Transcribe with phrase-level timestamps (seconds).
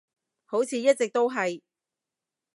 [0.45, 1.61] 好似一直都係